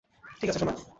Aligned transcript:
ঠিক 0.39 0.49
আছে, 0.49 0.59
সোনা। 0.59 0.73